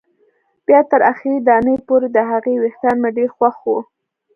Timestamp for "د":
2.15-2.17